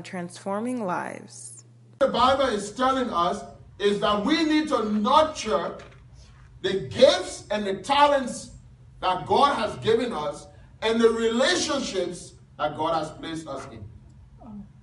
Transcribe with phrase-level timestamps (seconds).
[0.00, 1.64] Today on Transforming Lives.
[1.98, 3.44] The Bible is telling us
[3.78, 5.76] is that we need to nurture
[6.62, 8.52] the gifts and the talents
[9.00, 10.46] that God has given us
[10.82, 13.84] and the relationships that God has placed us in.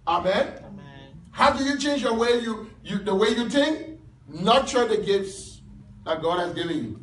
[0.08, 0.54] Amen.
[0.64, 1.14] Amen.
[1.32, 4.00] How do you change the way you, you the way you think?
[4.28, 5.62] Nurture the gifts
[6.06, 7.00] that God has given you.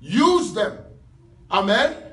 [0.00, 0.78] Use them.
[1.50, 2.11] Amen.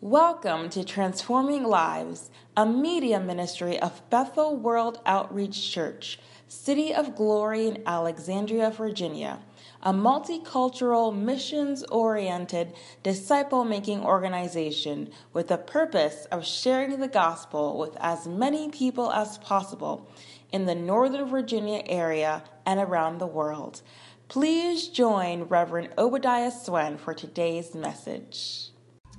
[0.00, 7.68] Welcome to Transforming Lives, a media ministry of Bethel World Outreach Church, City of Glory
[7.68, 9.38] in Alexandria, Virginia,
[9.80, 12.72] a multicultural, missions oriented,
[13.04, 19.38] disciple making organization with the purpose of sharing the gospel with as many people as
[19.38, 20.10] possible
[20.50, 23.80] in the Northern Virginia area and around the world.
[24.26, 28.71] Please join Reverend Obadiah Swen for today's message.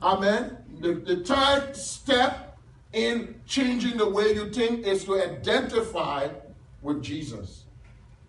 [0.04, 0.58] Amen.
[0.82, 2.58] The, the third step
[2.92, 6.28] in changing the way you think is to identify
[6.82, 7.64] with Jesus.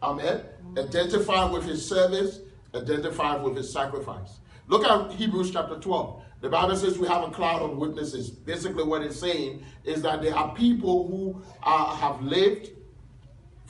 [0.00, 0.42] Amen.
[0.78, 2.40] Identify with his service,
[2.74, 4.38] identify with his sacrifice.
[4.68, 6.22] Look at Hebrews chapter 12.
[6.42, 8.30] The Bible says we have a cloud of witnesses.
[8.30, 12.70] Basically, what it's saying is that there are people who have lived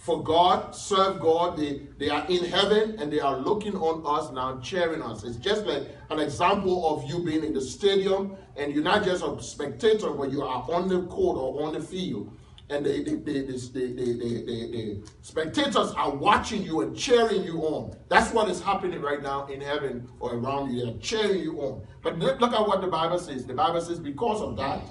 [0.04, 1.56] for God, serve God.
[1.56, 5.24] They, they are in heaven and they are looking on us now, cheering us.
[5.24, 9.24] It's just like an example of you being in the stadium and you're not just
[9.24, 12.36] a spectator, but you are on the court or on the field.
[12.68, 17.96] And the, the, the, the, spectators are watching you and cheering you on.
[18.10, 20.84] That's what is happening right now in heaven or around you.
[20.84, 21.82] They're cheering you on.
[22.02, 23.46] But look at what the Bible says.
[23.46, 24.82] The Bible says, because of that,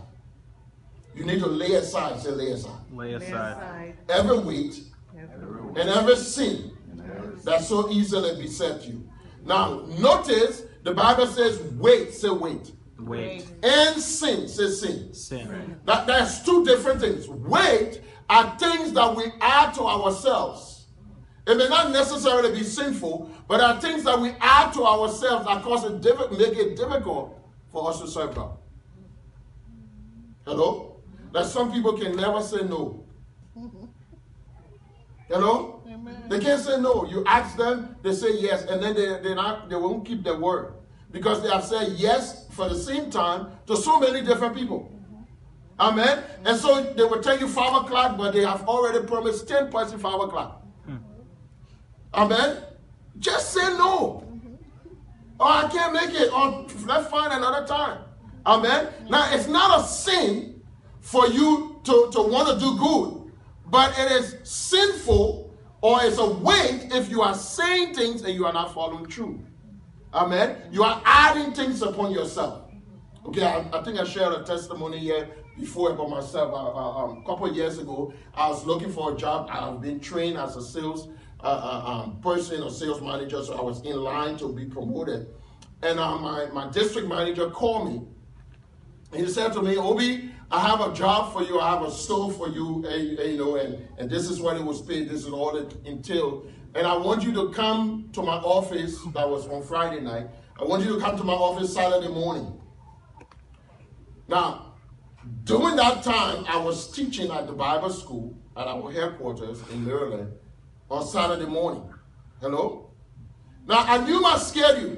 [1.16, 2.20] you need to lay aside.
[2.20, 2.80] Say, lay aside.
[2.92, 3.96] Lay aside.
[4.10, 4.80] Every weight
[5.76, 6.72] and every sin
[7.44, 9.08] that so easily beset you.
[9.46, 12.72] Now, notice the Bible says, weight, say weight.
[13.00, 13.46] Weight.
[13.62, 15.14] And sin, say sin.
[15.14, 15.80] Sin.
[15.86, 17.28] That there's two different things.
[17.28, 20.86] Weight are things that we add to ourselves.
[21.46, 25.62] It may not necessarily be sinful, but are things that we add to ourselves that
[25.62, 27.38] cause it difficult, make it difficult
[27.72, 28.58] for us to serve God.
[30.46, 31.02] Hello?
[31.34, 33.03] That some people can never say no.
[35.34, 35.82] You know?
[35.88, 36.24] Amen.
[36.30, 37.06] They can't say no.
[37.06, 40.38] You ask them, they say yes, and then they, they, not, they won't keep their
[40.38, 40.74] word.
[41.12, 44.92] Because they have said yes for the same time to so many different people.
[44.94, 45.24] Mm-hmm.
[45.80, 46.24] Amen.
[46.46, 49.92] And so they will tell you five o'clock, but they have already promised 10 points
[49.92, 50.64] in five o'clock.
[50.86, 50.98] Hmm.
[52.14, 52.58] Amen.
[53.18, 54.24] Just say no.
[54.28, 54.54] Mm-hmm.
[55.40, 56.32] Oh, I can't make it.
[56.32, 58.02] Or oh, let's find another time.
[58.46, 58.86] Amen.
[58.86, 59.10] Mm-hmm.
[59.10, 60.62] Now, it's not a sin
[61.02, 63.23] for you to, to want to do good.
[63.74, 65.52] But it is sinful
[65.82, 69.44] or it's a weight if you are saying things and you are not following through.
[70.14, 70.58] Amen.
[70.72, 72.70] You are adding things upon yourself.
[73.26, 76.54] Okay, I, I think I shared a testimony here before about myself.
[76.54, 79.50] Uh, um, a couple years ago, I was looking for a job.
[79.50, 81.08] I've been trained as a sales
[81.40, 85.30] uh, uh, um, person or sales manager, so I was in line to be promoted.
[85.82, 88.02] And uh, my, my district manager called me.
[89.18, 91.60] He said to me, Obi, I have a job for you.
[91.60, 94.56] I have a store for you, and, and, you know, and, and this is what
[94.56, 95.10] it was paid.
[95.10, 96.48] This is all it entailed.
[96.76, 99.02] And I want you to come to my office.
[99.16, 100.28] That was on Friday night.
[100.62, 102.62] I want you to come to my office Saturday morning.
[104.28, 104.76] Now,
[105.44, 110.34] during that time, I was teaching at the Bible school at our headquarters in Maryland
[110.92, 111.92] on Saturday morning.
[112.42, 112.92] Hello?
[113.66, 114.98] Now, I knew my schedule.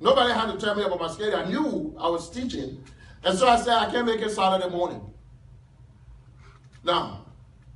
[0.00, 1.36] Nobody had to tell me about my schedule.
[1.36, 2.82] I knew I was teaching
[3.24, 5.02] and so I said, I can't make it Saturday morning.
[6.82, 7.26] Now,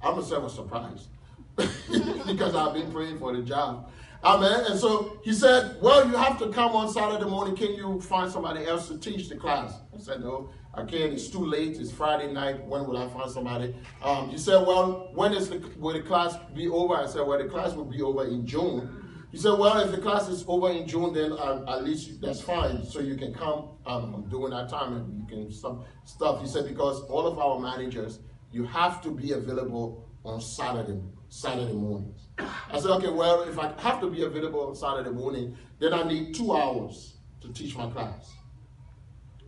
[0.02, 1.08] I'm was surprised
[1.56, 3.90] because I've been praying for the job.
[4.24, 4.64] Amen.
[4.70, 7.54] And so he said, Well, you have to come on Saturday morning.
[7.54, 9.74] Can you find somebody else to teach the class?
[9.94, 11.12] I said, No, I can't.
[11.12, 11.78] It's too late.
[11.78, 12.64] It's Friday night.
[12.64, 13.74] When will I find somebody?
[14.02, 16.94] Um, he said, Well, when is the, will the class be over?
[16.94, 19.03] I said, Well, the class will be over in June.
[19.34, 22.40] He said, well, if the class is over in June, then uh, at least that's
[22.40, 22.84] fine.
[22.84, 26.40] So you can come um, during that time and you can some stuff.
[26.40, 28.20] He said, because all of our managers,
[28.52, 31.00] you have to be available on Saturday,
[31.30, 32.28] Saturday mornings.
[32.38, 36.04] I said, okay, well, if I have to be available on Saturday morning, then I
[36.04, 38.30] need two hours to teach my class.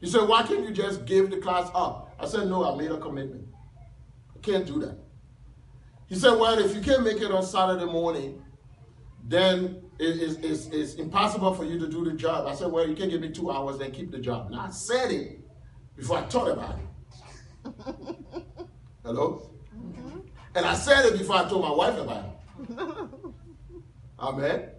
[0.00, 2.12] He said, why can't you just give the class up?
[2.18, 3.46] I said, no, I made a commitment.
[4.34, 4.98] I can't do that.
[6.08, 8.42] He said, well, if you can't make it on Saturday morning,
[9.28, 12.46] then it's, it's, it's impossible for you to do the job.
[12.46, 14.50] I said, well, you can give me two hours, then keep the job.
[14.50, 15.40] Now, I said it
[15.96, 18.44] before I thought about it.
[19.04, 19.50] Hello?
[19.76, 20.20] Mm-hmm.
[20.54, 22.78] And I said it before I told my wife about it.
[24.18, 24.70] Amen.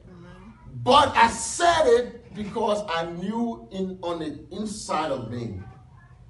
[0.83, 5.59] But I said it because I knew in on the inside of me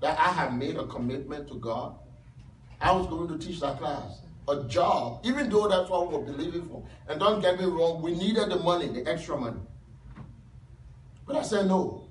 [0.01, 1.95] that I had made a commitment to God
[2.79, 4.21] I was going to teach that class.
[4.49, 6.81] A job, even though that's what we're believing for.
[7.09, 9.59] And don't get me wrong, we needed the money, the extra money.
[11.25, 12.07] But I said no.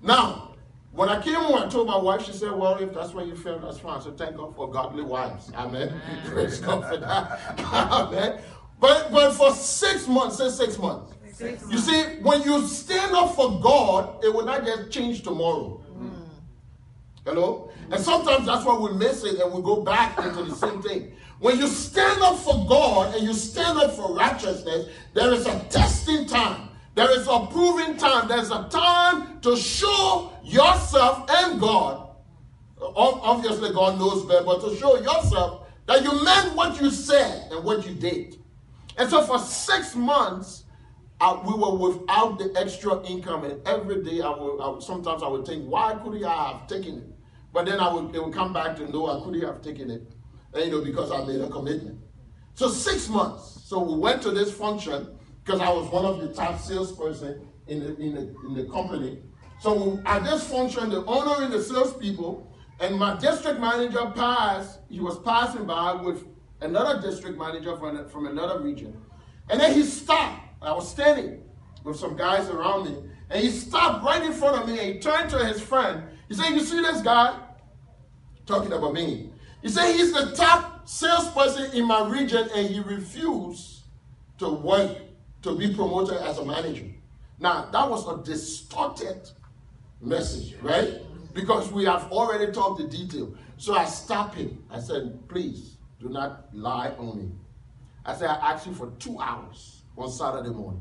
[0.00, 0.54] Now,
[0.92, 3.34] when I came home, I told my wife, she said, Well, if that's what you
[3.34, 4.00] feel, that's fine.
[4.02, 5.50] So thank God for godly wives.
[5.54, 6.00] Amen.
[6.26, 7.58] Praise God for that.
[7.58, 8.40] Amen.
[8.78, 11.14] But but for six months, say six months.
[11.32, 15.82] Six you see, when you stand up for God, it will not get changed tomorrow.
[15.98, 16.28] Mm.
[17.24, 17.70] Hello?
[17.90, 21.12] And sometimes that's why we miss it and we go back into the same thing.
[21.42, 25.58] When you stand up for God and you stand up for righteousness, there is a
[25.70, 26.68] testing time.
[26.94, 28.28] There is a proving time.
[28.28, 32.10] There's a time to show yourself and God.
[32.80, 37.64] Obviously, God knows better, but to show yourself that you meant what you said and
[37.64, 38.36] what you did.
[38.96, 40.62] And so for six months,
[41.20, 45.26] we were without the extra income, and every day I would, I would, sometimes I
[45.26, 47.08] would think, why could I have taken it?
[47.52, 50.02] But then I would, it would come back to no, I couldn't have taken it,
[50.56, 51.98] you know, because I made a commitment.
[52.54, 53.62] So six months.
[53.64, 55.08] So we went to this function
[55.44, 59.18] because I was one of the top salesperson in the, in the, in the company.
[59.60, 62.48] So at this function, the owner and the salespeople,
[62.80, 66.24] and my district manager passed, he was passing by with
[66.60, 68.96] another district manager from, from another region.
[69.48, 70.40] And then he stopped.
[70.60, 71.42] I was standing
[71.84, 72.96] with some guys around me.
[73.30, 76.04] And he stopped right in front of me and he turned to his friend.
[76.28, 77.38] He said, You see this guy?
[78.46, 79.31] Talking about me.
[79.62, 83.82] He said, He's the top salesperson in my region and he refused
[84.38, 84.98] to work
[85.42, 86.86] to be promoted as a manager.
[87.38, 89.28] Now, that was a distorted
[90.00, 91.00] message, right?
[91.34, 93.34] Because we have already talked the detail.
[93.56, 94.62] So I stopped him.
[94.70, 97.30] I said, Please do not lie on me.
[98.04, 100.80] I said, I asked you for two hours on Saturday morning.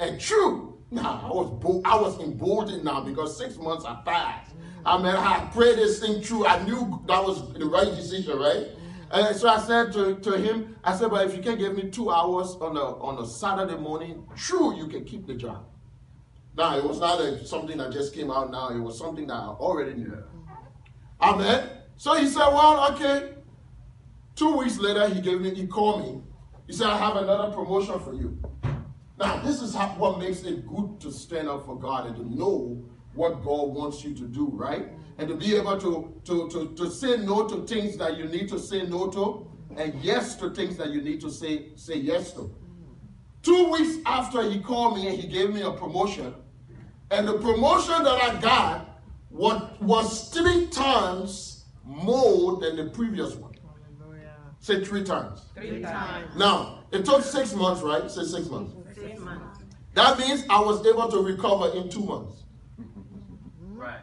[0.00, 4.52] And true, now I was bo- I was emboldened now because six months have passed.
[4.84, 6.46] I mean, I prayed this thing through.
[6.46, 8.66] I knew that was the right decision, right?
[9.12, 11.90] And so I said to, to him, I said, but if you can give me
[11.90, 15.64] two hours on a on a Saturday morning, true, you can keep the job.
[16.56, 19.34] Now it was not a, something that just came out now, it was something that
[19.34, 20.22] I already knew.
[21.20, 21.68] Amen.
[21.96, 23.34] So he said, Well, okay,
[24.34, 26.22] Two weeks later, he gave me, he called me.
[26.66, 28.38] He said, I have another promotion for you.
[29.22, 32.36] Now, this is how, what makes it good to stand up for God and to
[32.36, 32.82] know
[33.14, 34.88] what God wants you to do, right?
[35.18, 38.48] And to be able to, to, to, to say no to things that you need
[38.48, 42.32] to say no to, and yes to things that you need to say, say yes
[42.32, 42.52] to.
[43.44, 46.34] Two weeks after he called me and he gave me a promotion,
[47.12, 53.52] and the promotion that I got was, was three times more than the previous one.
[54.58, 55.42] Say three times.
[55.54, 56.36] Three times.
[56.36, 58.10] Now, it took six months, right?
[58.10, 58.72] Say six months.
[59.94, 60.18] Six months.
[60.18, 62.42] That means I was able to recover in two months.
[63.58, 64.00] Right.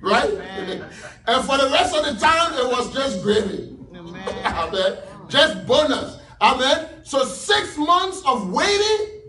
[0.00, 0.30] Right?
[1.26, 3.76] and for the rest of the time, it was just gravy.
[3.94, 4.28] Amen.
[4.44, 4.98] Amen.
[5.28, 6.18] Just bonus.
[6.40, 6.88] Amen.
[7.04, 9.20] So six months of waiting,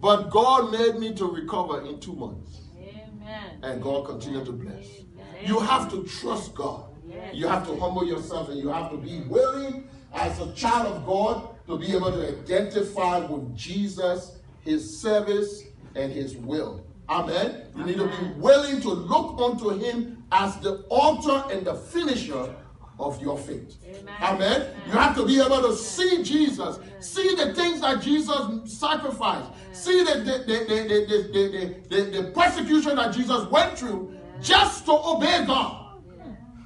[0.00, 2.60] but God made me to recover in two months.
[2.76, 3.58] Amen.
[3.62, 4.86] And God continued to bless.
[5.14, 5.44] Amen.
[5.44, 6.90] You have to trust God.
[7.32, 11.06] You have to humble yourself and you have to be willing as a child of
[11.06, 16.84] God to be able to identify with Jesus, his service, and his will.
[17.08, 17.66] Amen.
[17.76, 22.54] You need to be willing to look unto him as the author and the finisher
[22.98, 23.76] of your faith.
[23.84, 24.14] Amen.
[24.20, 24.70] Amen.
[24.86, 30.02] You have to be able to see Jesus, see the things that Jesus sacrificed, see
[30.04, 36.02] the, the, the, the, the, the persecution that Jesus went through just to obey God.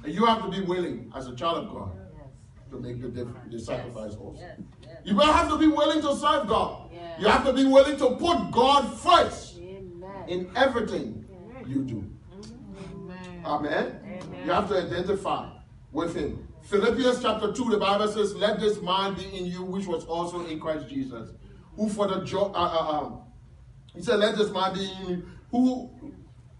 [0.03, 1.91] And you have to be willing, as a child of God,
[2.71, 4.39] to make the, the sacrifice also.
[5.03, 6.91] You will have to be willing to serve God.
[7.19, 9.57] You have to be willing to put God first
[10.27, 11.25] in everything
[11.65, 12.09] you do.
[13.45, 13.99] Amen.
[14.45, 15.49] You have to identify
[15.91, 16.47] with Him.
[16.63, 20.45] Philippians chapter 2, the Bible says, Let this mind be in you, which was also
[20.45, 21.31] in Christ Jesus.
[21.75, 23.21] Who for the joy, uh, uh, um,
[23.95, 25.89] he said, Let this mind be in you, who,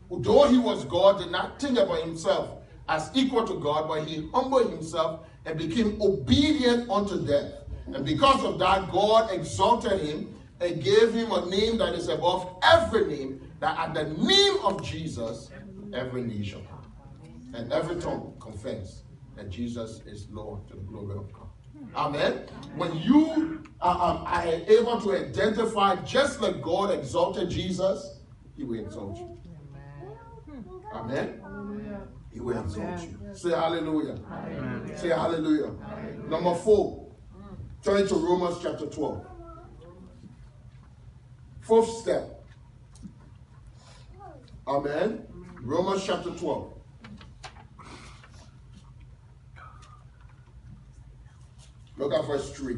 [0.09, 4.27] though he was God, did not think about himself as equal to God, but he
[4.33, 7.53] humbled himself and became obedient unto death.
[7.93, 12.57] And because of that, God exalted him and gave him a name that is above
[12.63, 15.49] every name, that at the name of Jesus,
[15.93, 16.61] every knee shall.
[17.53, 19.03] And every tongue confess
[19.35, 21.47] that Jesus is Lord to the glory of God.
[21.95, 22.43] Amen.
[22.75, 28.19] When you um, are able to identify just like God exalted Jesus,
[28.55, 29.37] he will exalt you.
[30.93, 31.41] Amen.
[32.49, 33.17] Will exalt you.
[33.33, 34.17] Say hallelujah.
[34.95, 35.67] Say hallelujah.
[35.67, 36.29] Amen.
[36.29, 37.07] Number four,
[37.83, 39.25] turn to Romans chapter 12.
[41.61, 42.43] Fourth step.
[44.67, 45.25] Amen.
[45.61, 46.73] Romans chapter 12.
[51.97, 52.77] Look at verse 3.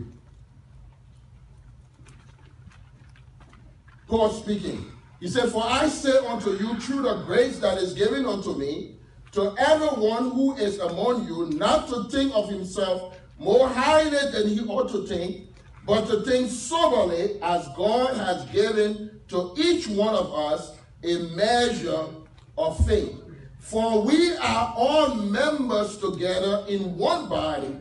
[4.08, 4.92] Paul speaking.
[5.22, 8.96] He said, For I say unto you through the grace that is given unto me,
[9.32, 14.62] to everyone who is among you, not to think of himself more highly than he
[14.62, 15.48] ought to think,
[15.86, 22.06] but to think soberly as God has given to each one of us a measure
[22.58, 23.16] of faith.
[23.60, 27.78] For we are all members together in one body,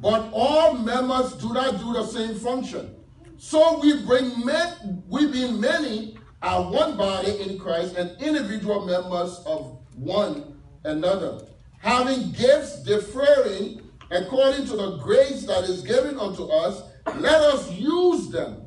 [0.00, 2.94] but all members do not do the same function.
[3.38, 9.40] So we bring men, we being many are one body in Christ and individual members
[9.46, 11.46] of one another,
[11.78, 16.82] having gifts differing according to the grace that is given unto us,
[17.16, 18.62] let us use them.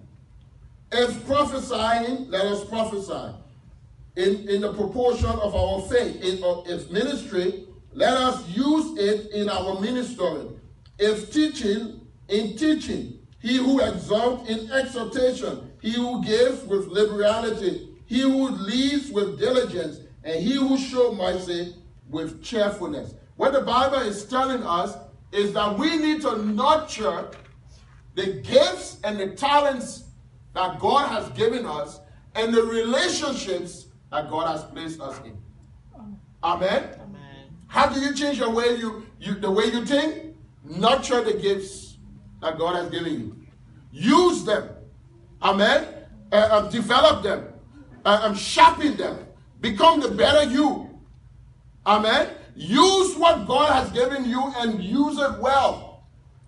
[0.91, 3.35] If prophesying, let us prophesy
[4.15, 6.21] in, in the proportion of our faith.
[6.21, 10.59] In, uh, if ministry, let us use it in our ministering.
[10.99, 13.19] If teaching, in teaching.
[13.39, 15.71] He who exalts in exhortation.
[15.81, 17.89] He who gives with liberality.
[18.05, 19.99] He who leads with diligence.
[20.23, 21.75] And he who shows mercy
[22.09, 23.15] with cheerfulness.
[23.35, 24.95] What the Bible is telling us
[25.31, 27.29] is that we need to nurture
[28.15, 30.03] the gifts and the talents
[30.53, 31.99] that God has given us
[32.35, 35.37] and the relationships that God has placed us in.
[36.43, 36.89] Amen.
[37.01, 37.47] Amen.
[37.67, 40.35] How do you change the way you, you the way you think?
[40.63, 41.97] Nurture the gifts
[42.41, 43.37] that God has given you.
[43.91, 44.69] Use them.
[45.41, 45.87] Amen.
[46.31, 47.47] Uh, uh, develop them.
[48.05, 49.25] Uh, um, sharpen them.
[49.61, 50.89] Become the better you.
[51.85, 52.29] Amen.
[52.55, 56.03] Use what God has given you and use it well.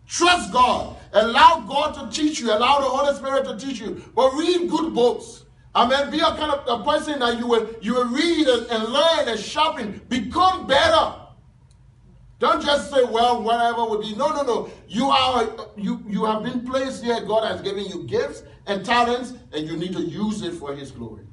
[0.08, 0.98] Trust God.
[1.14, 2.52] Allow God to teach you.
[2.52, 4.04] Allow the Holy Spirit to teach you.
[4.16, 5.46] But read good books.
[5.76, 6.10] Amen.
[6.12, 9.28] Be a kind of a person that you will you will read and, and learn
[9.28, 10.02] and sharpen.
[10.08, 11.16] Become better.
[12.38, 14.14] Don't just say, well, whatever would be.
[14.16, 14.70] No, no, no.
[14.88, 17.20] You are you you have been placed here.
[17.22, 20.92] God has given you gifts and talents, and you need to use it for his
[20.92, 21.24] glory.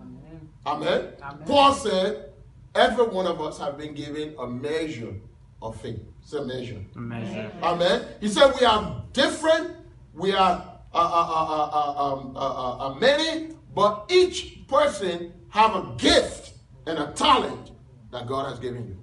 [0.00, 0.48] Amen.
[0.66, 1.12] Amen.
[1.22, 1.46] Amen.
[1.46, 2.32] Paul said,
[2.76, 5.14] every one of us have been given a measure
[5.62, 6.00] of faith.
[6.22, 6.80] It's a measure.
[6.94, 7.50] measure.
[7.62, 8.06] Amen.
[8.20, 9.76] He said we are different.
[10.14, 16.54] We are uh, uh, uh, many, but each person have a gift
[16.86, 17.72] and a talent
[18.10, 18.96] that God has given you.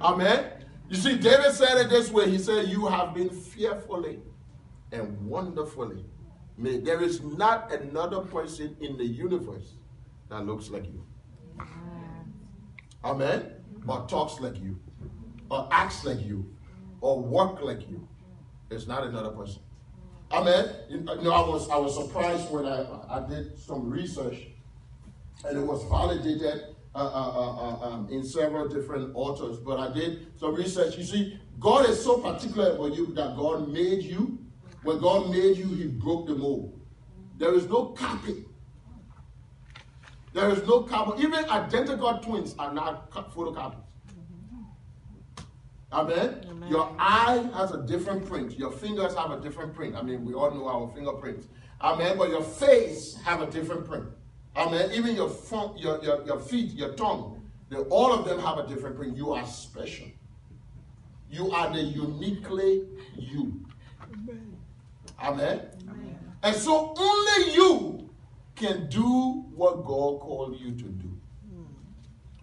[0.00, 0.44] Amen.
[0.88, 2.30] You see, David said it this way.
[2.30, 4.20] He said, You have been fearfully
[4.92, 6.04] and wonderfully
[6.56, 6.84] made.
[6.84, 9.74] There is not another person in the universe
[10.28, 11.04] that looks like you.
[13.04, 13.52] Amen.
[13.86, 14.78] Or talks like you.
[15.50, 16.46] Or acts like you.
[17.00, 18.06] Or work like you.
[18.68, 19.62] There's not another person.
[20.32, 20.74] Amen.
[20.88, 24.48] You know, I was I was surprised when I, I did some research
[25.44, 29.92] and it was validated uh, uh, uh, uh, um, in several different authors, but I
[29.92, 30.96] did some research.
[30.96, 34.38] You see, God is so particular about you that God made you.
[34.82, 36.80] When God made you, He broke the mold.
[37.36, 38.45] There is no copy.
[40.36, 41.18] There is no carbon.
[41.18, 43.80] Even identical twins are not photocopies.
[44.12, 45.42] Mm-hmm.
[45.94, 46.44] Amen?
[46.50, 46.68] Amen?
[46.70, 48.58] Your eye has a different print.
[48.58, 49.96] Your fingers have a different print.
[49.96, 51.46] I mean, we all know our fingerprints.
[51.80, 52.18] Amen.
[52.18, 54.04] But your face have a different print.
[54.54, 54.90] Amen.
[54.92, 55.34] Even your,
[55.78, 57.40] your, your, your feet, your tongue,
[57.70, 59.16] they, all of them have a different print.
[59.16, 60.08] You are special.
[61.30, 62.82] You are the uniquely
[63.16, 63.64] you.
[64.02, 64.54] Amen.
[65.18, 65.60] Amen.
[65.88, 66.18] Amen.
[66.42, 68.05] And so only you
[68.56, 71.16] can do what God called you to do.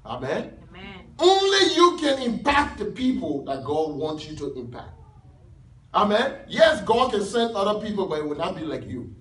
[0.05, 0.53] Amen.
[0.69, 1.05] Amen.
[1.19, 4.91] Only you can impact the people that God wants you to impact.
[5.93, 6.39] Amen.
[6.47, 9.15] Yes, God can send other people, but it will not be like you.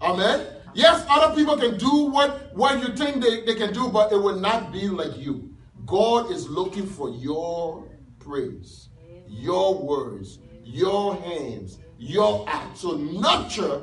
[0.00, 0.46] Amen.
[0.74, 4.16] Yes, other people can do what, what you think they, they can do, but it
[4.16, 5.54] will not be like you.
[5.84, 7.88] God is looking for your
[8.20, 8.88] praise,
[9.26, 12.80] your words, your hands, your acts.
[12.80, 13.82] So nurture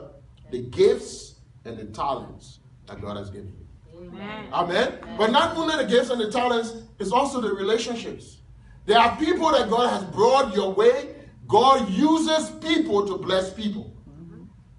[0.50, 1.28] the gifts
[1.69, 4.07] and the talents that God has given you.
[4.07, 4.47] Amen.
[4.51, 4.99] Amen.
[5.01, 5.15] Amen.
[5.17, 8.38] But not only the gifts and the talents, it's also the relationships.
[8.85, 11.15] There are people that God has brought your way.
[11.47, 13.93] God uses people to bless people.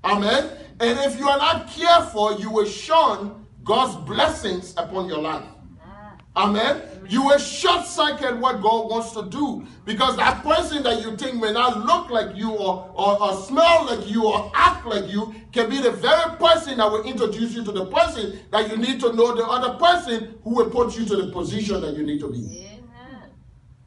[0.05, 0.51] Amen.
[0.81, 5.45] And if you are not careful, you will shun God's blessings upon your life.
[6.37, 6.83] Amen.
[7.09, 11.41] You will short circuit what God wants to do because that person that you think
[11.41, 15.35] may not look like you or, or, or, smell like you or act like you
[15.51, 19.01] can be the very person that will introduce you to the person that you need
[19.01, 22.21] to know the other person who will put you to the position that you need
[22.21, 22.69] to be.
[22.69, 23.31] Amen.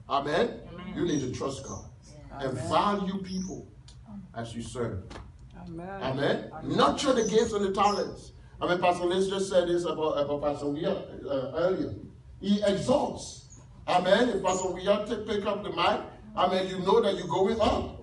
[0.09, 0.59] Amen.
[0.73, 0.93] Amen.
[0.97, 1.85] You need to trust God
[2.41, 3.65] and value people
[4.35, 5.01] as you serve.
[5.65, 6.01] Amen.
[6.01, 6.51] Amen.
[6.63, 8.33] Nurture the gifts and the talents.
[8.62, 11.93] I mean, Pastor Liz just said this about, about Pastor Weir uh, earlier.
[12.43, 13.62] He exalts.
[13.88, 14.27] Amen.
[14.27, 16.01] If Pastor Weir pick up the mic,
[16.35, 18.01] I mean, you know that you're going up.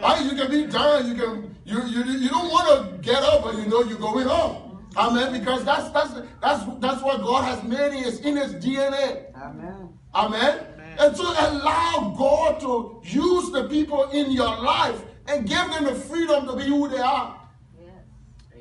[0.00, 0.22] right?
[0.30, 1.08] You can be down.
[1.08, 4.28] You can you you you don't want to get up, but you know you're going
[4.28, 4.76] up.
[4.96, 5.32] Amen.
[5.32, 7.98] Because that's that's that's that's what God has made.
[8.06, 9.34] It's in His DNA.
[9.34, 9.88] Amen.
[10.14, 10.60] Amen.
[11.00, 15.94] And to allow God to use the people in your life and give them the
[15.96, 17.39] freedom to be who they are.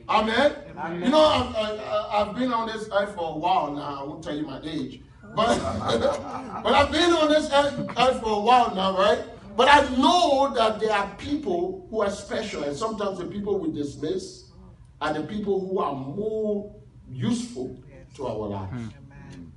[0.10, 0.56] Amen.
[0.76, 1.04] Amen.
[1.04, 4.02] You know, I've, I, have been on this earth for a while now.
[4.02, 5.02] I won't tell you my age.
[5.36, 5.60] But,
[6.64, 9.20] but I've been on this earth for a while now, right?
[9.56, 13.72] But I know that there are people who are special, and sometimes the people we
[13.72, 14.46] dismiss
[15.00, 16.76] are the people who are more
[17.08, 17.78] useful
[18.16, 18.72] to our lives.
[18.72, 19.52] Amen.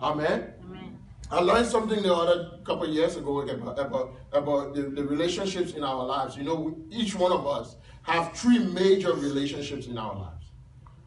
[0.00, 0.52] Amen.
[0.64, 0.98] Amen.
[1.30, 5.82] I learned something the other couple years ago about, about, about the, the, relationships in
[5.82, 6.36] our lives.
[6.36, 10.46] You know, each one of us have three major relationships in our lives.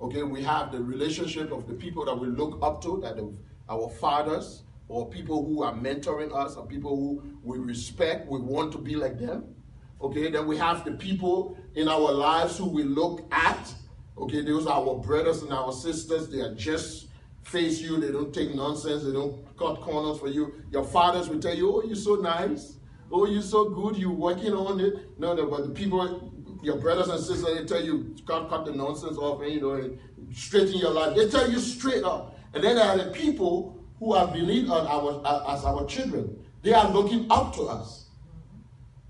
[0.01, 3.33] Okay, we have the relationship of the people that we look up to, that the,
[3.69, 8.71] our fathers, or people who are mentoring us, or people who we respect, we want
[8.73, 9.55] to be like them.
[10.01, 13.73] Okay, then we have the people in our lives who we look at.
[14.17, 16.29] Okay, those are our brothers and our sisters.
[16.29, 17.07] They are just
[17.43, 20.53] face you, they don't take nonsense, they don't cut corners for you.
[20.71, 22.77] Your fathers will tell you, Oh, you're so nice.
[23.11, 25.19] Oh, you're so good, you're working on it.
[25.19, 26.33] No, no, but the people,
[26.65, 29.73] your brothers and sisters, they tell you, cut, cut the nonsense off and you know,
[29.73, 29.99] and
[30.33, 31.15] straighten your life.
[31.15, 32.37] They tell you straight up.
[32.53, 35.21] And then there are the people who are believed on our,
[35.53, 36.43] as our children.
[36.63, 38.07] They are looking up to us.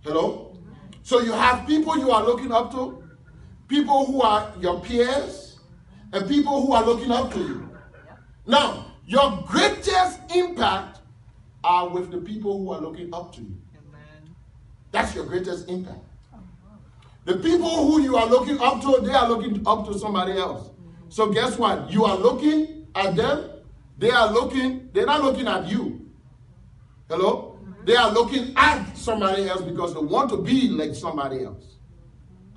[0.01, 0.57] Hello?
[1.03, 3.03] So you have people you are looking up to,
[3.67, 5.59] people who are your peers,
[6.11, 7.69] and people who are looking up to you.
[8.45, 10.99] Now, your greatest impact
[11.63, 13.55] are with the people who are looking up to you.
[14.91, 15.99] That's your greatest impact.
[17.25, 20.69] The people who you are looking up to, they are looking up to somebody else.
[21.09, 21.91] So guess what?
[21.91, 23.49] You are looking at them,
[23.97, 26.09] they are looking, they're not looking at you.
[27.09, 27.59] Hello?
[27.83, 31.77] They are looking at somebody else because they want to be like somebody else.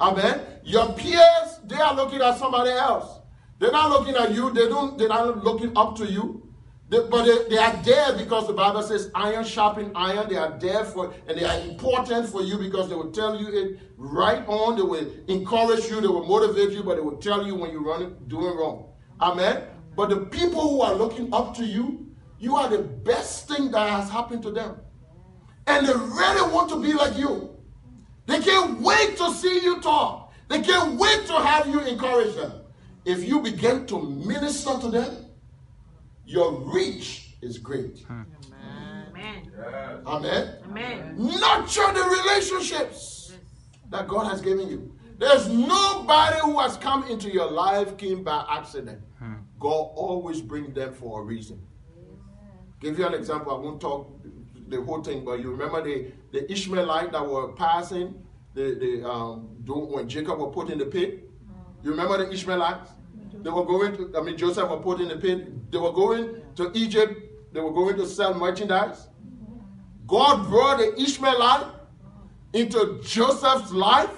[0.01, 0.41] Amen.
[0.65, 3.21] Your peers, they are looking at somebody else.
[3.59, 4.51] They're not looking at you.
[4.51, 4.97] They don't.
[4.97, 6.48] They're not looking up to you.
[6.91, 10.29] But they, they, are there because the Bible says iron sharpen iron.
[10.29, 13.49] They are there for, and they are important for you because they will tell you
[13.49, 14.77] it right on.
[14.77, 16.01] They will encourage you.
[16.01, 18.87] They will motivate you, but they will tell you when you're running, doing wrong.
[19.21, 19.65] Amen.
[19.97, 22.07] But the people who are looking up to you,
[22.39, 24.77] you are the best thing that has happened to them,
[25.67, 27.55] and they really want to be like you.
[28.27, 30.33] They can't wait to see you talk.
[30.49, 32.53] They can't wait to have you encourage them
[33.09, 35.28] if you begin to minister to them,
[36.29, 38.05] your reach is great.
[38.11, 38.27] Amen.
[40.07, 40.57] Amen.
[40.67, 41.15] Amen.
[41.17, 43.33] Nurture the relationships
[43.89, 44.93] that God has given you.
[45.19, 49.01] There's nobody who has come into your life came by accident.
[49.59, 51.61] God always brings them for a reason.
[52.81, 53.57] Give you an example.
[53.57, 54.09] I won't talk
[54.69, 58.23] the whole thing, but you remember the, the Ishmaelite that were passing
[58.55, 61.29] the, the um, when Jacob was put in the pit?
[61.83, 62.91] You remember the Ishmaelites?
[63.43, 65.71] They were going to, I mean, Joseph was put in the pit.
[65.71, 67.53] They were going to Egypt.
[67.53, 69.09] They were going to sell merchandise.
[70.07, 71.67] God brought the Ishmaelite
[72.53, 74.11] into Joseph's life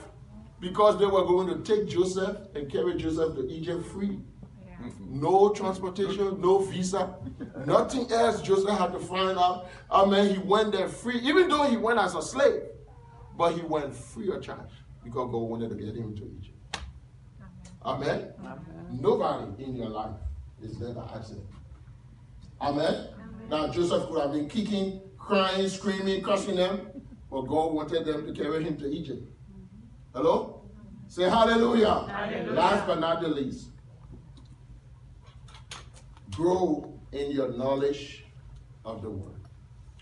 [0.60, 4.20] because they were going to take Joseph and carry Joseph to Egypt free.
[5.00, 7.16] No transportation, no visa,
[7.66, 8.40] nothing else.
[8.40, 9.68] Joseph had to find out.
[9.90, 12.62] I mean, he went there free, even though he went as a slave,
[13.36, 14.70] but he went free of charge
[15.04, 16.56] because God wanted to get him to Egypt.
[17.84, 18.32] Amen?
[18.40, 18.58] Amen.
[19.00, 20.16] Nobody in your life
[20.62, 21.46] is there by accident.
[22.60, 22.84] Amen?
[22.84, 23.08] Amen?
[23.48, 26.88] Now, Joseph could have been kicking, crying, screaming, cursing them,
[27.30, 29.22] but God wanted them to carry him to Egypt.
[30.14, 30.62] Hello?
[31.08, 32.06] Say hallelujah.
[32.08, 32.52] hallelujah.
[32.52, 33.70] Last but not the least,
[36.30, 38.24] grow in your knowledge
[38.84, 39.40] of the word.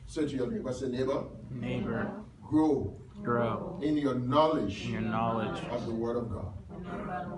[0.06, 1.24] Say to your neighbor, say neighbor.
[1.50, 2.10] Neighbor.
[2.42, 2.94] Grow.
[3.22, 3.78] Grow.
[3.82, 4.86] In your knowledge.
[4.86, 5.62] In your knowledge.
[5.70, 6.52] Of the word of God.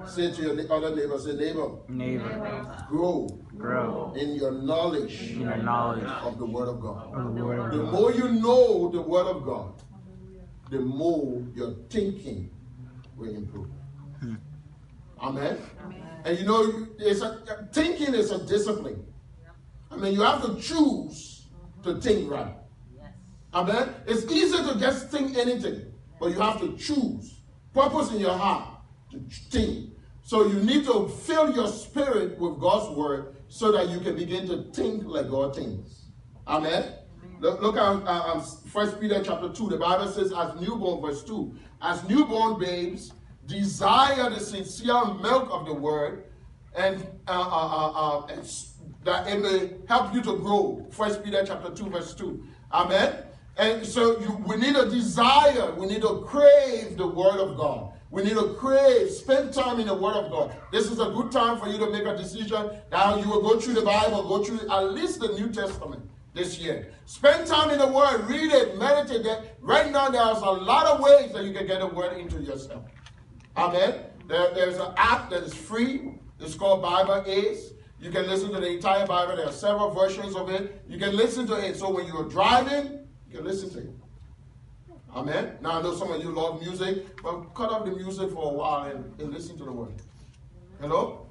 [0.07, 1.71] Say to your other neighbor, say neighbor.
[1.89, 2.87] Neighbor.
[2.89, 3.29] Grow.
[3.57, 4.13] Grow.
[4.17, 5.33] In your knowledge.
[5.33, 6.05] In your knowledge.
[6.05, 7.15] Of the word of God.
[7.15, 7.93] Of the word of the God.
[7.93, 9.83] more you know the word of God,
[10.71, 12.51] the more your thinking
[13.17, 13.69] will improve.
[14.21, 14.35] Hmm.
[15.21, 15.59] Amen?
[15.85, 16.03] Amen.
[16.25, 19.05] And you know, it's a, thinking is a discipline.
[19.91, 21.47] I mean, you have to choose
[21.83, 22.55] to think right.
[23.53, 23.95] Amen?
[24.07, 27.41] It's easy to just think anything, but you have to choose.
[27.75, 28.70] Purpose in your heart to
[29.51, 29.91] think.
[30.23, 34.47] So you need to fill your spirit with God's word so that you can begin
[34.49, 36.05] to think like God thinks.
[36.47, 36.93] Amen?
[37.41, 39.71] Look, look at uh, um, First Peter chapter 2.
[39.71, 43.13] The Bible says, as newborn, verse 2, as newborn babes,
[43.47, 46.27] desire the sincere milk of the word,
[46.77, 48.45] and, uh, uh, uh, uh
[49.03, 50.87] that it may help you to grow.
[50.91, 52.45] First Peter chapter 2, verse 2.
[52.73, 53.25] Amen.
[53.57, 57.93] And so you, we need a desire, we need to crave the Word of God.
[58.11, 60.57] We need to crave, spend time in the Word of God.
[60.73, 62.71] This is a good time for you to make a decision.
[62.91, 66.03] Now you will go through the Bible, go through at least the New Testament
[66.35, 66.93] this year.
[67.07, 69.57] Spend time in the Word, read it, meditate it.
[69.61, 72.85] Right now, there's a lot of ways that you can get the Word into yourself.
[73.57, 73.95] Amen.
[74.27, 76.15] There, there's an app that is free.
[76.41, 77.75] It's called Bible.is.
[78.01, 79.37] You can listen to the entire Bible.
[79.37, 80.83] There are several versions of it.
[80.89, 81.77] You can listen to it.
[81.77, 84.00] So when you're driving, you can listen to it.
[85.15, 85.59] Amen.
[85.61, 88.55] Now I know some of you love music, but cut off the music for a
[88.55, 89.95] while and, and listen to the word.
[90.81, 91.27] Hello?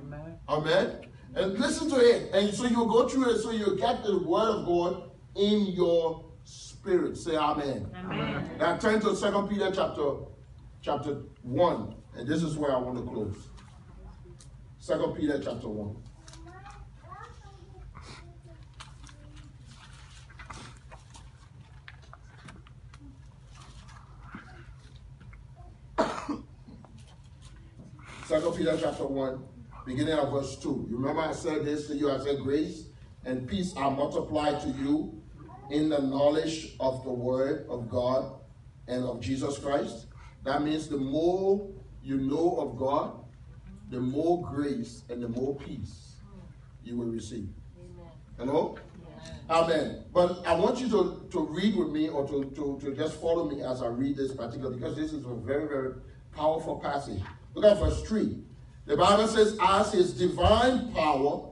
[0.00, 0.38] Amen.
[0.48, 0.96] Amen.
[1.36, 2.34] And listen to it.
[2.34, 6.24] And so you go through it so you get the word of God in your
[6.44, 7.16] spirit.
[7.16, 7.88] Say amen.
[7.94, 8.50] Amen.
[8.58, 10.14] Now turn to Second Peter chapter
[10.82, 11.94] chapter 1.
[12.16, 13.48] And this is where I want to close.
[14.80, 15.96] Second Peter chapter 1.
[28.30, 29.42] Second Peter chapter 1,
[29.86, 30.88] beginning of verse 2.
[30.90, 32.88] You remember I said this to you, I said grace
[33.24, 35.18] and peace are multiplied to you
[35.70, 38.34] in the knowledge of the word of God
[38.86, 40.08] and of Jesus Christ.
[40.44, 41.70] That means the more
[42.02, 43.24] you know of God,
[43.88, 46.16] the more grace and the more peace
[46.84, 47.48] you will receive.
[48.36, 48.76] Hello?
[49.48, 50.04] Amen.
[50.12, 53.48] But I want you to, to read with me or to, to, to just follow
[53.48, 55.94] me as I read this particular because this is a very, very
[56.36, 57.22] powerful passage.
[57.54, 58.44] Look at verse 3.
[58.90, 61.48] The Bible says, As his divine power,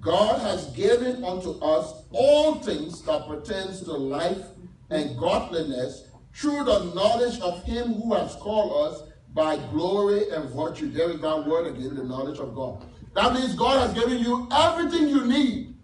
[0.00, 4.42] God has given unto us all things that pertains to life
[4.90, 9.02] and godliness through the knowledge of him who has called us
[9.34, 10.90] by glory and virtue.
[10.90, 12.84] There is that word again, the knowledge of God.
[13.14, 15.76] That means God has given you everything you need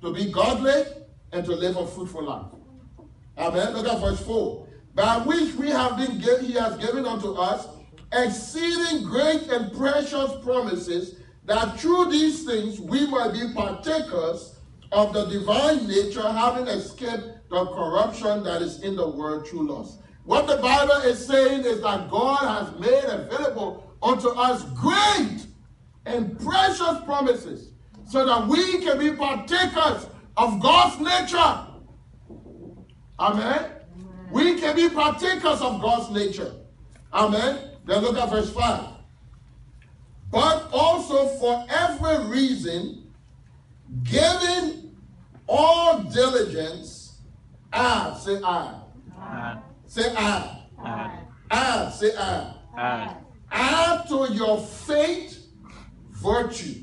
[0.00, 0.82] to be godly
[1.30, 2.46] and to live a fruitful life.
[3.38, 3.74] Amen.
[3.74, 4.66] Look at verse 4.
[4.96, 7.68] By which we have been given, he has given unto us
[8.12, 14.56] exceeding great and precious promises, that through these things we might be partakers
[14.92, 20.00] of the divine nature, having escaped the corruption that is in the world through lust.
[20.24, 25.46] What the Bible is saying is that God has made available unto us great
[26.06, 27.72] and precious promises
[28.06, 31.66] so that we can be partakers of God's nature.
[33.18, 33.70] Amen.
[34.30, 36.52] We can be partakers of God's nature.
[37.12, 37.71] Amen.
[37.84, 38.84] Then look at verse 5.
[40.30, 43.12] But also for every reason,
[44.04, 44.96] giving
[45.46, 47.20] all diligence,
[47.72, 48.76] add, say add.
[49.20, 49.62] Add.
[49.86, 50.58] Say add.
[50.84, 51.18] Add.
[51.50, 52.54] Add, say add.
[52.76, 53.16] Add.
[53.50, 55.46] Add to your faith
[56.12, 56.82] virtue.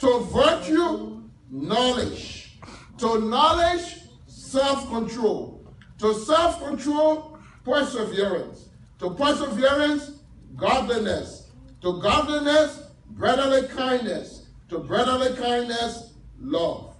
[0.00, 2.58] To virtue, knowledge.
[2.98, 5.66] To knowledge, self control.
[5.98, 8.67] To self control, perseverance.
[8.98, 10.20] To perseverance,
[10.56, 11.50] godliness.
[11.82, 14.46] To godliness, brotherly kindness.
[14.70, 16.96] To brotherly kindness, love.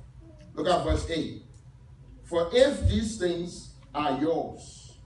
[0.55, 1.43] Look at verse 8.
[2.25, 4.99] For if these things are yours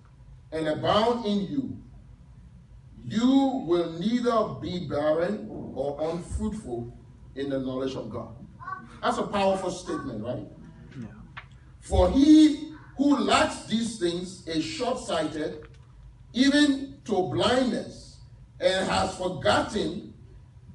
[0.50, 1.78] and abound in you,
[3.05, 6.96] you will neither be barren or unfruitful
[7.35, 8.35] in the knowledge of God.
[9.02, 10.46] That's a powerful statement, right?
[11.00, 11.07] Yeah.
[11.81, 15.66] For he who lacks these things is short sighted,
[16.33, 18.18] even to blindness,
[18.61, 20.14] and has forgotten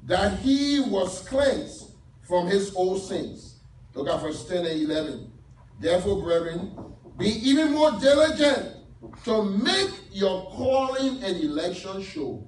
[0.05, 1.91] that he was cleansed
[2.21, 3.59] from his old sins.
[3.93, 5.31] Look at verse 10 and 11.
[5.79, 6.71] Therefore, brethren,
[7.17, 8.75] be even more diligent
[9.23, 12.43] to make your calling and election sure.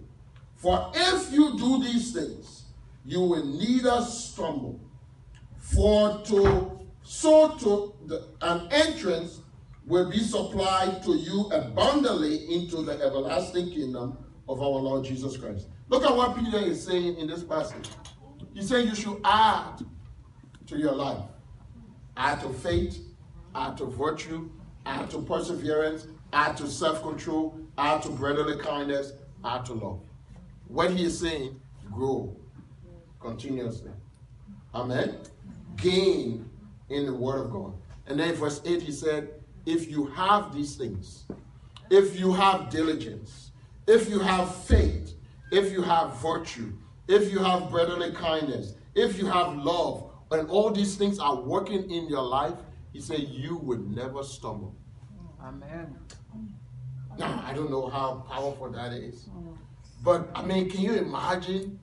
[0.56, 2.64] For if you do these things,
[3.06, 4.80] you will neither stumble.
[5.58, 9.40] For to so to the, an entrance
[9.90, 15.68] will be supplied to you abundantly into the everlasting kingdom of our Lord Jesus Christ.
[15.90, 17.90] Look at what Peter is saying in this passage.
[18.54, 19.84] He said you should add
[20.68, 21.24] to your life.
[22.16, 23.00] Add to faith,
[23.56, 24.52] add to virtue,
[24.86, 30.02] add to perseverance, add to self-control, add to brotherly kindness, add to love.
[30.68, 31.60] What he is saying,
[31.92, 32.38] grow
[33.20, 33.92] continuously.
[34.76, 35.18] Amen.
[35.78, 36.48] Gain
[36.90, 37.74] in the word of God.
[38.06, 39.30] And then verse 8 he said,
[39.66, 41.26] if you have these things,
[41.90, 43.52] if you have diligence,
[43.88, 45.14] if you have faith,
[45.52, 46.74] if you have virtue,
[47.08, 51.90] if you have brotherly kindness, if you have love, and all these things are working
[51.90, 52.54] in your life,
[52.94, 54.76] he said, you would never stumble.
[55.42, 55.96] Amen.
[57.18, 59.30] Now, I don't know how powerful that is.
[59.36, 59.58] Mm.
[60.04, 61.80] But, I mean, can you imagine?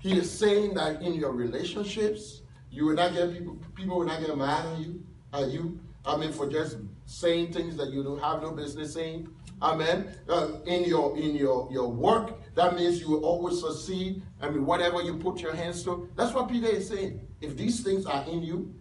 [0.00, 4.20] He is saying that in your relationships, you will not get people, people will not
[4.20, 5.78] get mad at you, at you.
[6.04, 9.28] I mean, for just saying things that you don't have no business saying.
[9.60, 10.12] Amen.
[10.28, 14.22] Uh, in your in your your work, that means you will always succeed.
[14.40, 17.20] I mean, whatever you put your hands to, that's what Peter is saying.
[17.40, 18.74] If these things are in you,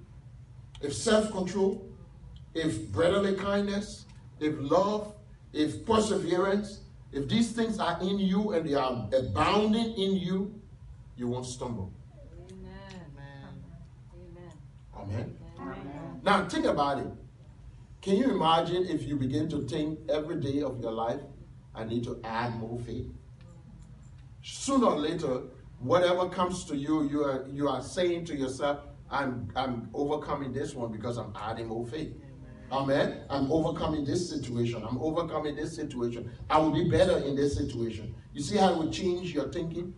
[0.82, 1.88] if self-control,
[2.56, 4.06] if brotherly kindness,
[4.40, 5.14] if love,
[5.54, 6.80] if perseverance,
[7.12, 10.60] if these things are in you and they are abounding in you,
[11.16, 11.94] you won't stumble.
[12.50, 13.06] Amen.
[14.96, 15.38] Amen.
[15.60, 16.22] Amen.
[16.24, 17.08] Now think about it.
[18.02, 21.22] Can you imagine if you begin to think every day of your life,
[21.76, 23.06] I need to add more faith?
[24.42, 25.44] Sooner or later,
[25.80, 28.80] whatever comes to you, you are you are saying to yourself,
[29.12, 32.14] I'm I'm overcoming this one because I'm adding more faith.
[32.72, 33.20] Amen.
[33.30, 34.84] I'm overcoming this situation.
[34.84, 36.32] I'm overcoming this situation.
[36.50, 38.16] I will be better in this situation.
[38.34, 39.94] You see how it will change your thinking,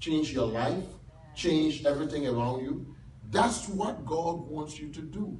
[0.00, 0.84] change your life,
[1.34, 2.94] change everything around you.
[3.30, 5.38] That's what God wants you to do.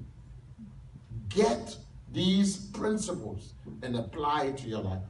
[1.28, 1.76] Get
[2.12, 5.02] these principles and apply it to your life.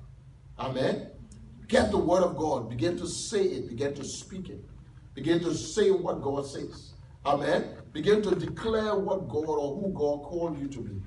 [0.59, 1.11] Amen.
[1.69, 2.69] Get the word of God.
[2.69, 3.69] Begin to say it.
[3.69, 4.65] Begin to speak it.
[5.15, 6.93] Begin to say what God says.
[7.27, 7.77] Amen.
[7.93, 11.03] Begin to declare what God or who God called you to be.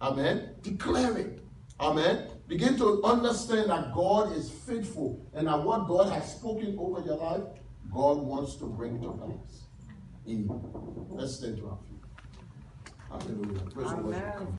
[0.00, 0.54] Amen.
[0.62, 1.40] Declare it.
[1.80, 2.28] Amen.
[2.48, 7.16] Begin to understand that God is faithful and that what God has spoken over your
[7.16, 7.42] life,
[7.92, 9.64] God wants to bring to pass.
[10.28, 10.60] Amen.
[11.10, 11.96] Let's stand to our feet.
[13.10, 13.60] Hallelujah.
[13.70, 13.88] Praise.
[13.88, 14.58] Amen.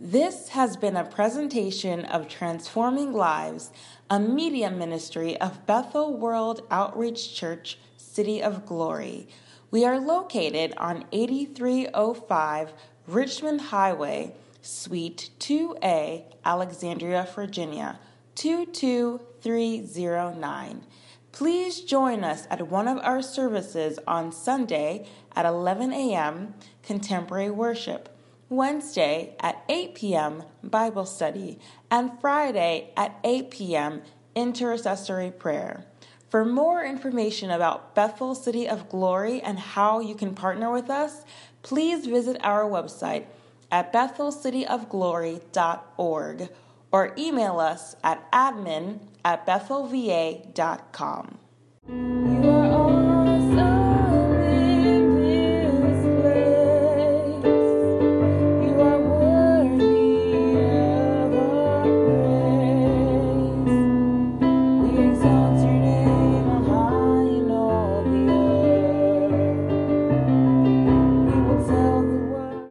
[0.00, 3.70] This has been a presentation of Transforming Lives,
[4.10, 9.28] a media ministry of Bethel World Outreach Church, City of Glory.
[9.70, 12.72] We are located on 8305
[13.06, 18.00] Richmond Highway, Suite 2A, Alexandria, Virginia
[18.34, 20.82] 22309.
[21.30, 26.54] Please join us at one of our services on Sunday at 11 a.m.
[26.82, 28.08] Contemporary Worship.
[28.56, 30.42] Wednesday at 8 p.m.
[30.62, 31.58] Bible study,
[31.90, 34.02] and Friday at 8 p.m.
[34.34, 35.86] intercessory prayer.
[36.28, 41.24] For more information about Bethel City of Glory and how you can partner with us,
[41.62, 43.24] please visit our website
[43.70, 46.48] at bethelcityofglory.org
[46.92, 51.38] or email us at admin at bethelva.com.